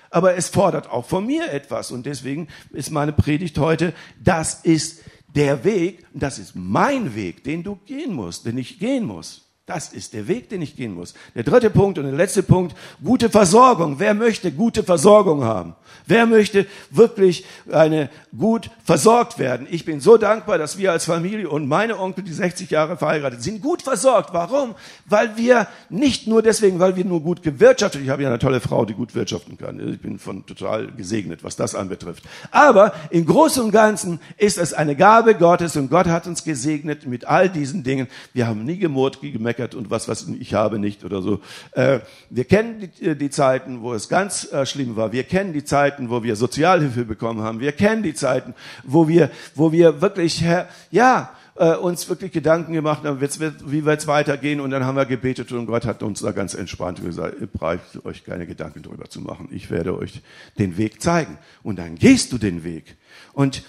[0.09, 1.91] Aber es fordert auch von mir etwas.
[1.91, 5.01] Und deswegen ist meine Predigt heute, das ist
[5.35, 9.43] der Weg, das ist mein Weg, den du gehen musst, den ich gehen muss.
[9.67, 11.15] Das ist der Weg, den ich gehen muss.
[11.35, 13.99] Der dritte Punkt und der letzte Punkt, gute Versorgung.
[13.99, 15.77] Wer möchte gute Versorgung haben?
[16.07, 19.67] Wer möchte wirklich eine gut versorgt werden?
[19.71, 23.43] Ich bin so dankbar, dass wir als Familie und meine Onkel, die 60 Jahre verheiratet
[23.43, 24.33] sind, gut versorgt.
[24.33, 24.75] Warum?
[25.07, 28.03] Weil wir nicht nur deswegen, weil wir nur gut gewirtschaftet.
[28.03, 29.79] Ich habe ja eine tolle Frau, die gut wirtschaften kann.
[29.93, 32.25] Ich bin von total gesegnet, was das anbetrifft.
[32.51, 37.07] Aber im Großen und Ganzen ist es eine Gabe Gottes und Gott hat uns gesegnet
[37.07, 38.09] mit all diesen Dingen.
[38.33, 41.41] Wir haben nie gemurrt, gemeckert und was, was ich habe nicht oder so.
[41.73, 42.01] Äh,
[42.31, 45.13] wir kennen die, äh, die, Zeiten, wo es ganz äh, schlimm war.
[45.13, 47.61] Wir kennen die Zeiten, wo wir Sozialhilfe bekommen haben.
[47.61, 50.45] Wir kennen die Zeiten, wo wir, wo wir wirklich,
[50.91, 55.53] ja, äh, uns wirklich Gedanken gemacht, wie wird es weitergehen und dann haben wir gebetet
[55.53, 59.21] und Gott hat uns da ganz entspannt gesagt, ihr braucht euch keine Gedanken darüber zu
[59.21, 59.49] machen.
[59.51, 60.23] Ich werde euch
[60.59, 61.39] den Weg zeigen.
[61.63, 62.97] Und dann gehst du den Weg.
[63.33, 63.63] Und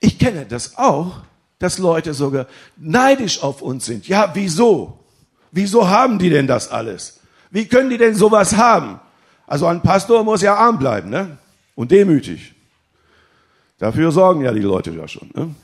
[0.00, 1.22] ich kenne das auch,
[1.58, 2.46] dass Leute sogar
[2.76, 4.06] neidisch auf uns sind.
[4.06, 5.00] Ja, wieso?
[5.50, 7.20] Wieso haben die denn das alles?
[7.50, 9.00] Wie können die denn sowas haben?
[9.46, 11.38] Also ein Pastor muss ja arm bleiben, ne?
[11.74, 12.54] Und demütig.
[13.78, 15.54] Dafür sorgen ja die Leute ja schon, ne?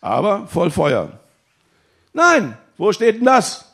[0.00, 1.18] Aber voll Feuer.
[2.12, 3.64] Nein, wo steht denn das?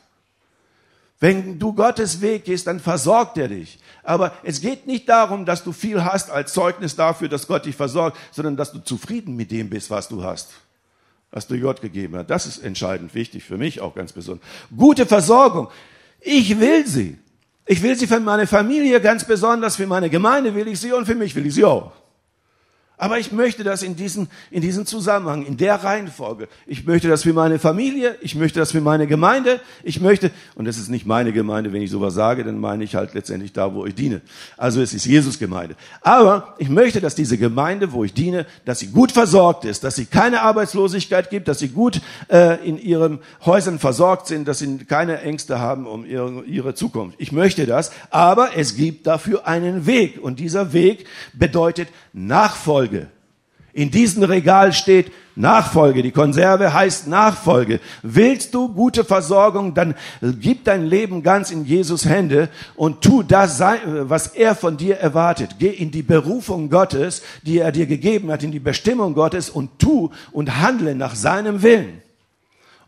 [1.19, 3.79] Wenn du Gottes Weg gehst, dann versorgt er dich.
[4.03, 7.77] Aber es geht nicht darum, dass du viel hast als Zeugnis dafür, dass Gott dich
[7.77, 10.51] versorgt, sondern dass du zufrieden mit dem bist, was du hast
[11.31, 12.31] was dir Gott gegeben hat.
[12.31, 14.47] Das ist entscheidend wichtig für mich auch ganz besonders.
[14.77, 15.69] Gute Versorgung.
[16.21, 17.19] Ich will sie.
[17.67, 21.07] Ich will sie für meine Familie ganz besonders, für meine Gemeinde will ich sie und
[21.07, 21.93] für mich will ich sie auch.
[23.01, 26.49] Aber ich möchte das in diesem, in diesem Zusammenhang, in der Reihenfolge.
[26.67, 30.67] Ich möchte das für meine Familie, ich möchte das für meine Gemeinde, ich möchte, und
[30.67, 33.73] es ist nicht meine Gemeinde, wenn ich sowas sage, dann meine ich halt letztendlich da,
[33.73, 34.21] wo ich diene.
[34.59, 35.77] Also es ist Jesus Gemeinde.
[36.03, 39.97] Aber ich möchte, dass diese Gemeinde, wo ich diene, dass sie gut versorgt ist, dass
[39.97, 44.77] sie keine Arbeitslosigkeit gibt, dass sie gut äh, in ihren Häusern versorgt sind, dass sie
[44.77, 47.17] keine Ängste haben um ihre, ihre Zukunft.
[47.19, 52.90] Ich möchte das, aber es gibt dafür einen Weg und dieser Weg bedeutet Nachfolge.
[53.73, 56.03] In diesem Regal steht Nachfolge.
[56.03, 57.81] Die Konserve heißt Nachfolge.
[58.03, 63.61] Willst du gute Versorgung, dann gib dein Leben ganz in Jesus Hände und tu das,
[63.61, 65.57] was er von dir erwartet.
[65.59, 69.79] Geh in die Berufung Gottes, die er dir gegeben hat, in die Bestimmung Gottes und
[69.79, 72.03] tu und handle nach seinem Willen.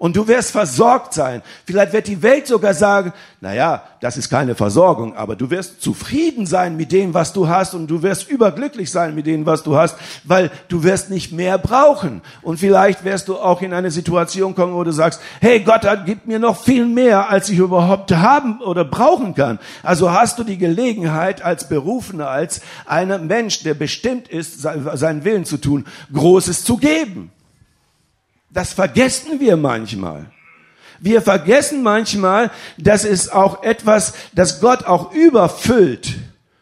[0.02, 1.42] Und du wirst versorgt sein.
[1.64, 5.80] Vielleicht wird die Welt sogar sagen, na ja, das ist keine Versorgung, aber du wirst
[5.80, 9.62] zufrieden sein mit dem, was du hast und du wirst überglücklich sein mit dem, was
[9.62, 12.20] du hast, weil du wirst nicht mehr brauchen.
[12.42, 16.26] Und vielleicht wirst du auch in eine Situation kommen, wo du sagst, hey, Gott gibt
[16.26, 19.60] mir noch viel mehr, als ich überhaupt haben oder brauchen kann.
[19.84, 25.44] Also hast du die Gelegenheit als Berufener, als ein Mensch, der bestimmt ist, seinen Willen
[25.44, 27.30] zu tun, Großes zu geben.
[28.52, 30.26] Das vergessen wir manchmal.
[31.00, 36.14] Wir vergessen manchmal, dass es auch etwas, dass Gott auch überfüllt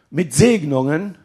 [0.09, 1.15] mit Segnungen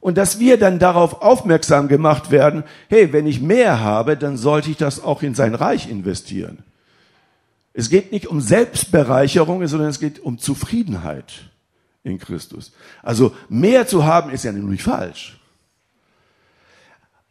[0.00, 4.70] und dass wir dann darauf aufmerksam gemacht werden, hey, wenn ich mehr habe, dann sollte
[4.70, 6.64] ich das auch in sein Reich investieren.
[7.72, 11.50] Es geht nicht um Selbstbereicherung, sondern es geht um Zufriedenheit
[12.02, 12.72] in Christus.
[13.02, 15.37] Also mehr zu haben ist ja nämlich falsch.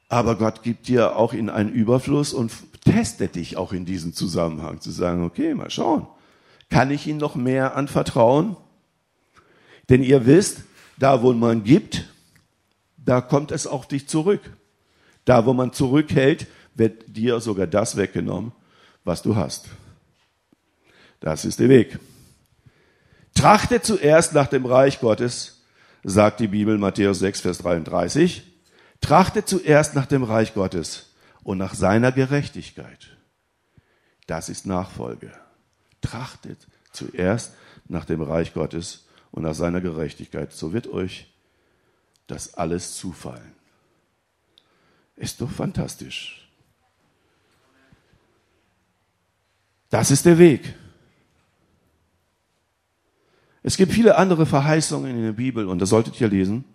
[0.09, 2.51] Aber Gott gibt dir auch in einen Überfluss und
[2.85, 6.07] testet dich auch in diesem Zusammenhang, zu sagen, okay, mal schauen,
[6.69, 8.55] kann ich ihm noch mehr anvertrauen?
[9.89, 10.63] Denn ihr wisst,
[10.97, 12.05] da wo man gibt,
[12.97, 14.41] da kommt es auch dich zurück.
[15.25, 18.51] Da wo man zurückhält, wird dir sogar das weggenommen,
[19.03, 19.67] was du hast.
[21.19, 21.99] Das ist der Weg.
[23.33, 25.63] Trachte zuerst nach dem Reich Gottes,
[26.03, 28.43] sagt die Bibel Matthäus 6, Vers 33.
[29.01, 33.17] Trachtet zuerst nach dem Reich Gottes und nach seiner Gerechtigkeit.
[34.25, 35.31] Das ist Nachfolge.
[36.01, 37.53] Trachtet zuerst
[37.87, 40.51] nach dem Reich Gottes und nach seiner Gerechtigkeit.
[40.51, 41.33] So wird euch
[42.27, 43.53] das alles zufallen.
[45.15, 46.47] Ist doch fantastisch.
[49.89, 50.75] Das ist der Weg.
[53.63, 56.65] Es gibt viele andere Verheißungen in der Bibel und das solltet ihr lesen.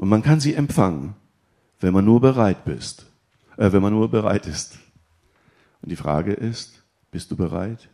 [0.00, 1.14] Und man kann sie empfangen,
[1.78, 3.04] wenn man nur bereit bist,
[3.58, 4.78] äh, wenn man nur bereit ist.
[5.82, 7.90] Und die Frage ist, bist du bereit?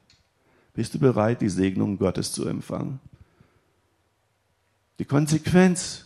[0.72, 3.00] Bist du bereit, die Segnung Gottes zu empfangen?
[5.00, 6.04] Die Konsequenz,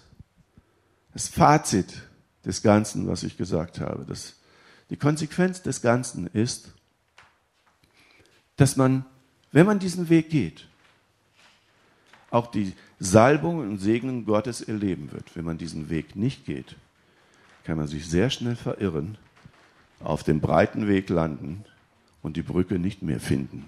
[1.13, 2.01] das Fazit
[2.47, 4.37] des Ganzen, was ich gesagt habe, das,
[4.89, 6.73] die Konsequenz des Ganzen ist,
[8.57, 9.05] dass man,
[9.53, 10.67] wenn man diesen Weg geht,
[12.31, 15.35] auch die Salbung und Segnen Gottes erleben wird.
[15.35, 16.77] Wenn man diesen Weg nicht geht,
[17.65, 19.19] kann man sich sehr schnell verirren,
[20.01, 21.65] auf dem breiten Weg landen
[22.23, 23.67] und die Brücke nicht mehr finden,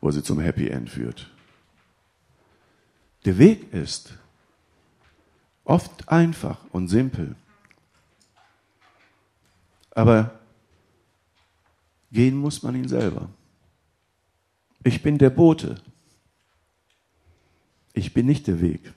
[0.00, 1.30] wo sie zum Happy End führt.
[3.24, 4.14] Der Weg ist
[5.64, 7.36] oft einfach und simpel,
[9.92, 10.38] aber
[12.10, 13.28] gehen muss man ihn selber.
[14.82, 15.80] Ich bin der Bote.
[17.92, 18.92] Ich bin nicht der Weg.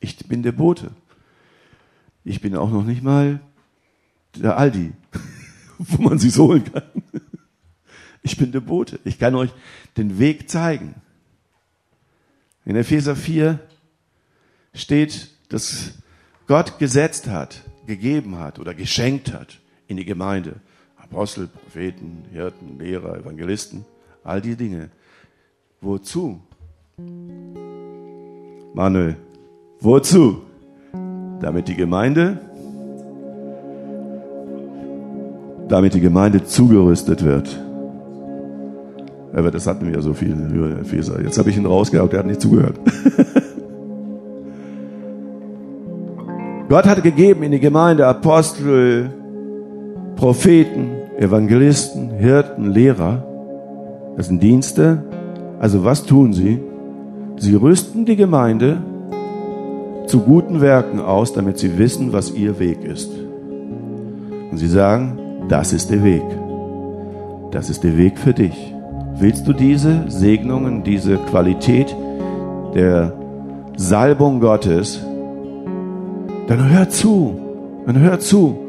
[0.00, 0.90] Ich bin der Bote.
[2.24, 3.40] Ich bin auch noch nicht mal
[4.34, 4.92] der Aldi,
[5.78, 6.82] wo man sie holen kann.
[8.22, 8.98] Ich bin der Bote.
[9.04, 9.50] Ich kann euch
[9.96, 10.94] den Weg zeigen.
[12.64, 13.60] In Epheser 4
[14.74, 15.92] steht, dass
[16.46, 20.60] Gott gesetzt hat, gegeben hat oder geschenkt hat in die Gemeinde.
[20.96, 23.84] Apostel, Propheten, Hirten, Lehrer, Evangelisten,
[24.24, 24.90] all die Dinge.
[25.80, 26.42] Wozu?
[28.76, 29.16] Manuel,
[29.80, 30.36] wozu?
[31.40, 32.38] Damit die Gemeinde,
[35.66, 37.58] damit die Gemeinde zugerüstet wird.
[39.32, 41.22] Aber das hatten wir ja so viel über Epheser.
[41.22, 42.78] Jetzt habe ich ihn rausgehauen, der hat nicht zugehört.
[46.68, 49.08] Gott hat gegeben in die Gemeinde Apostel,
[50.16, 53.24] Propheten, Evangelisten, Hirten, Lehrer.
[54.18, 55.02] Das sind Dienste.
[55.60, 56.60] Also was tun sie?
[57.38, 58.78] Sie rüsten die Gemeinde
[60.06, 63.10] zu guten Werken aus, damit sie wissen, was ihr Weg ist.
[64.50, 65.18] Und sie sagen,
[65.48, 66.22] das ist der Weg.
[67.50, 68.74] Das ist der Weg für dich.
[69.18, 71.94] Willst du diese Segnungen, diese Qualität
[72.74, 73.12] der
[73.76, 75.00] Salbung Gottes,
[76.48, 77.34] dann hör zu,
[77.86, 78.65] dann hör zu.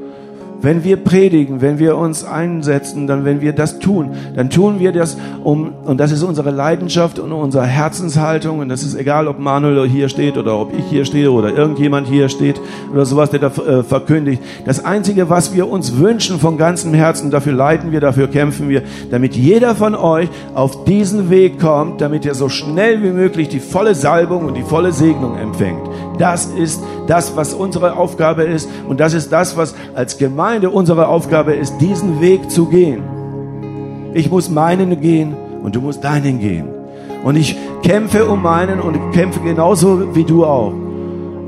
[0.59, 4.91] Wenn wir predigen, wenn wir uns einsetzen, dann wenn wir das tun, dann tun wir
[4.91, 9.37] das um, und das ist unsere Leidenschaft und unsere Herzenshaltung und das ist egal, ob
[9.37, 12.59] Manuel hier steht oder ob ich hier stehe oder irgendjemand hier steht
[12.91, 14.41] oder sowas, der da äh, verkündigt.
[14.65, 18.81] Das Einzige, was wir uns wünschen von ganzem Herzen, dafür leiden wir, dafür kämpfen wir,
[19.11, 23.59] damit jeder von euch auf diesen Weg kommt, damit er so schnell wie möglich die
[23.59, 25.87] volle Salbung und die volle Segnung empfängt.
[26.17, 30.69] Das ist das, was unsere Aufgabe ist und das ist das, was als Gemeinde Gemeinde
[30.69, 33.03] unsere Aufgabe ist, diesen Weg zu gehen.
[34.13, 36.69] Ich muss meinen gehen und du musst deinen gehen.
[37.25, 40.71] Und ich kämpfe um meinen und kämpfe genauso wie du auch.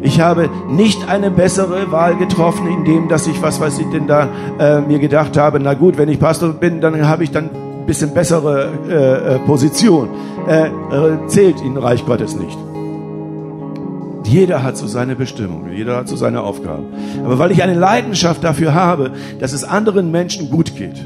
[0.01, 4.27] Ich habe nicht eine bessere Wahl getroffen, indem dass ich, was weiß ich denn da,
[4.59, 7.85] äh, mir gedacht habe, na gut, wenn ich Pastor bin, dann habe ich dann ein
[7.85, 10.09] bisschen bessere äh, äh Position.
[10.45, 10.71] Äh, äh,
[11.27, 12.57] zählt in Reich Gottes nicht.
[14.29, 16.83] Jeder hat so seine Bestimmung, jeder hat so seine Aufgabe.
[17.25, 21.03] Aber weil ich eine Leidenschaft dafür habe, dass es anderen Menschen gut geht.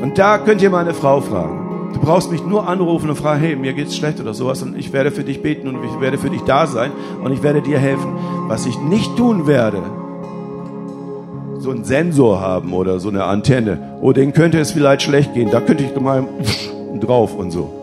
[0.00, 1.90] Und da könnt ihr meine Frau fragen.
[1.92, 4.94] Du brauchst mich nur anrufen und fragen, hey, mir geht's schlecht oder sowas und ich
[4.94, 7.78] werde für dich beten und ich werde für dich da sein und ich werde dir
[7.78, 8.16] helfen.
[8.46, 9.82] Was ich nicht tun werde,
[11.58, 15.50] so einen Sensor haben oder so eine Antenne, oh, den könnte es vielleicht schlecht gehen,
[15.50, 16.26] da könnte ich mal
[17.00, 17.77] drauf und so.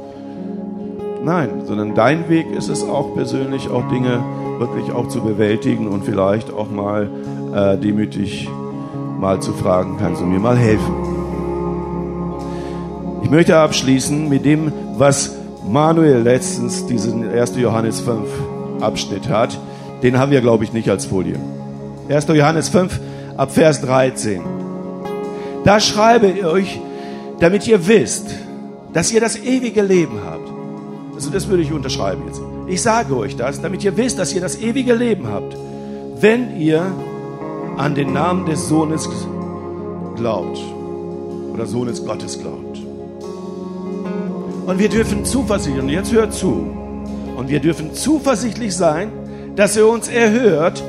[1.25, 4.23] Nein, sondern dein Weg ist es auch persönlich, auch Dinge
[4.59, 7.09] wirklich auch zu bewältigen und vielleicht auch mal
[7.51, 8.47] äh, demütig
[9.19, 10.93] mal zu fragen, kannst du mir mal helfen?
[13.23, 15.35] Ich möchte abschließen mit dem, was
[15.67, 17.57] Manuel letztens diesen 1.
[17.57, 18.29] Johannes 5
[18.81, 19.57] Abschnitt hat.
[20.03, 21.39] Den haben wir, glaube ich, nicht als Folie.
[22.07, 22.27] 1.
[22.27, 22.99] Johannes 5
[23.35, 24.43] ab Vers 13.
[25.63, 26.79] Da schreibe ich euch,
[27.39, 28.27] damit ihr wisst,
[28.93, 30.54] dass ihr das ewige Leben habt.
[31.15, 32.41] Also das würde ich unterschreiben jetzt.
[32.67, 35.55] Ich sage euch das, damit ihr wisst, dass ihr das ewige Leben habt,
[36.19, 36.85] wenn ihr
[37.77, 39.09] an den Namen des Sohnes
[40.15, 40.59] glaubt
[41.53, 42.79] oder Sohnes Gottes glaubt.
[44.65, 46.67] Und wir dürfen zuversichtlich, und jetzt hört zu,
[47.37, 49.09] und wir dürfen zuversichtlich sein,
[49.55, 50.83] dass er uns erhört,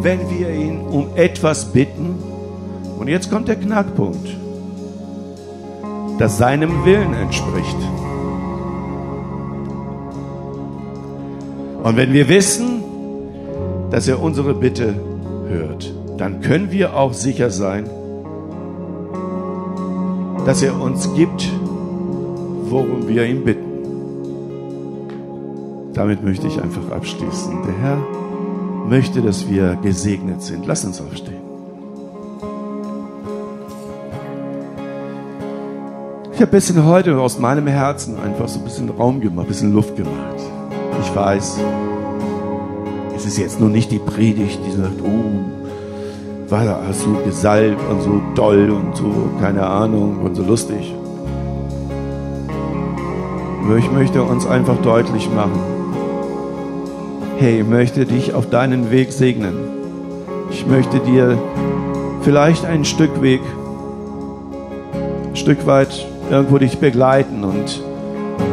[0.00, 2.14] wenn wir ihn um etwas bitten.
[2.98, 4.28] Und jetzt kommt der Knackpunkt,
[6.18, 7.76] das seinem Willen entspricht.
[11.82, 12.82] Und wenn wir wissen,
[13.90, 14.94] dass er unsere Bitte
[15.48, 17.88] hört, dann können wir auch sicher sein,
[20.44, 21.48] dass er uns gibt,
[22.64, 23.70] worum wir ihn bitten.
[25.94, 27.62] Damit möchte ich einfach abschließen.
[27.66, 27.98] Der Herr
[28.86, 30.66] möchte, dass wir gesegnet sind.
[30.66, 31.40] Lass uns aufstehen.
[36.32, 39.48] Ich habe ein bisschen heute aus meinem Herzen einfach so ein bisschen Raum gemacht, ein
[39.48, 40.40] bisschen Luft gemacht.
[41.10, 41.58] Ich weiß,
[43.16, 48.00] es ist jetzt nur nicht die Predigt, die sagt, oh, war da so gesalbt und
[48.00, 50.94] so toll und so, keine Ahnung, und so lustig.
[53.64, 55.58] Aber ich möchte uns einfach deutlich machen,
[57.38, 59.54] hey, ich möchte dich auf deinen Weg segnen.
[60.52, 61.36] Ich möchte dir
[62.22, 63.40] vielleicht ein Stück Weg,
[65.28, 67.82] ein Stück weit irgendwo dich begleiten und,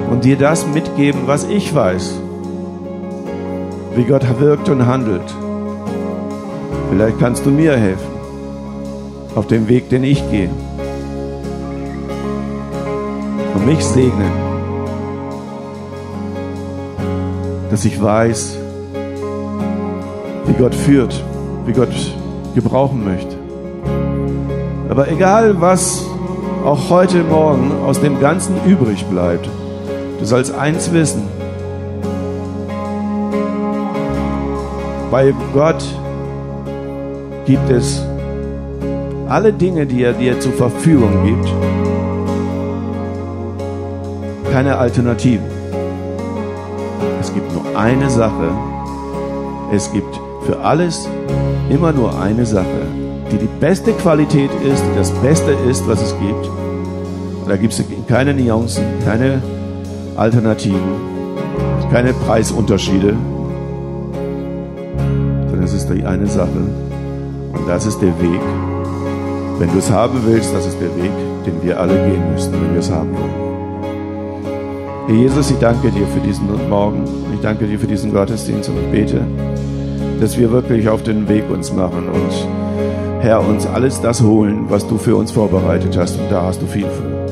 [0.09, 2.21] und dir das mitgeben, was ich weiß
[3.97, 5.23] wie Gott wirkt und handelt.
[6.91, 8.11] Vielleicht kannst du mir helfen
[9.33, 10.51] auf dem Weg, den ich gehe.
[13.55, 14.31] Und mich segnen,
[17.71, 18.57] dass ich weiß,
[20.45, 21.23] wie Gott führt,
[21.65, 21.89] wie Gott
[22.53, 23.35] gebrauchen möchte.
[24.89, 26.05] Aber egal, was
[26.63, 29.49] auch heute Morgen aus dem Ganzen übrig bleibt,
[30.19, 31.23] du sollst eins wissen,
[35.12, 35.84] bei Gott
[37.45, 38.03] gibt es
[39.30, 41.53] alle Dinge, die er dir zur Verfügung gibt,
[44.51, 45.45] keine Alternativen.
[47.22, 48.49] Es gibt nur eine Sache.
[49.72, 51.10] Es gibt für alles
[51.70, 52.88] immer nur eine Sache,
[53.32, 56.49] die die beste Qualität ist, die das Beste ist, was es gibt.
[57.47, 59.41] Da gibt es keine Nuancen, keine
[60.16, 60.82] Alternativen,
[61.91, 63.14] keine Preisunterschiede,
[66.08, 66.62] eine Sache.
[67.53, 68.41] Und das ist der Weg.
[69.60, 71.12] Wenn du es haben willst, das ist der Weg,
[71.45, 73.47] den wir alle gehen müssen, wenn wir es haben wollen.
[75.08, 77.03] Herr Jesus, ich danke dir für diesen Morgen.
[77.34, 79.22] Ich danke dir für diesen Gottesdienst und bete,
[80.20, 82.47] dass wir wirklich auf den Weg uns machen und
[83.22, 86.20] Herr, uns alles das holen, was du für uns vorbereitet hast.
[86.20, 87.28] Und da hast du viel für.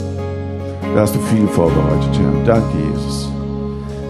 [0.96, 2.56] Da hast du viel vorbereitet, Herr.
[2.56, 3.35] Danke, Jesus.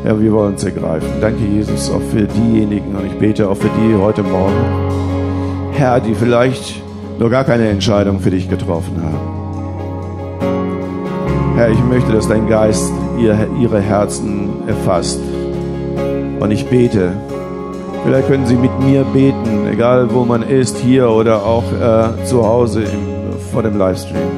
[0.05, 1.09] Herr, wir wollen uns ergreifen.
[1.19, 4.53] Danke, Jesus, auch für diejenigen und ich bete auch für die heute Morgen,
[5.71, 6.79] Herr, die vielleicht
[7.17, 9.17] noch gar keine Entscheidung für dich getroffen haben.
[11.55, 15.19] Herr, ich möchte, dass dein Geist ihr, ihre Herzen erfasst.
[16.39, 17.13] Und ich bete,
[18.03, 22.45] vielleicht können Sie mit mir beten, egal wo man ist, hier oder auch äh, zu
[22.45, 24.29] Hause im, vor dem Livestream.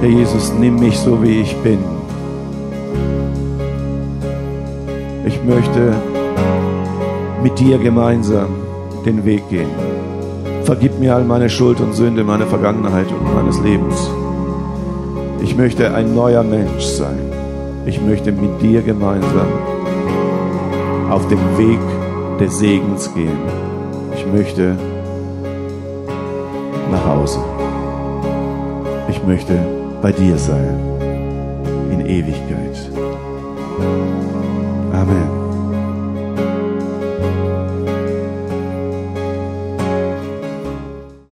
[0.00, 1.95] Herr Jesus, nimm mich so, wie ich bin.
[5.26, 5.92] Ich möchte
[7.42, 8.46] mit dir gemeinsam
[9.04, 9.70] den Weg gehen.
[10.62, 14.08] Vergib mir all meine Schuld und Sünde, meine Vergangenheit und meines Lebens.
[15.42, 17.18] Ich möchte ein neuer Mensch sein.
[17.86, 19.48] Ich möchte mit dir gemeinsam
[21.10, 21.80] auf dem Weg
[22.38, 23.38] des Segens gehen.
[24.14, 24.76] Ich möchte
[26.92, 27.40] nach Hause.
[29.08, 29.58] Ich möchte
[30.02, 30.78] bei dir sein
[31.90, 32.65] in Ewigkeit.